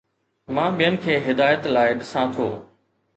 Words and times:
مان 0.55 0.71
ٻين 0.77 0.95
کي 1.03 1.17
هدايت 1.27 1.61
لاء 1.75 1.91
ڏسان 1.99 2.27
ٿو 2.39 2.49